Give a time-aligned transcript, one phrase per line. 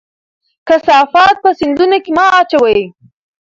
[0.67, 2.79] کثافات په سیندونو کې مه اچوئ.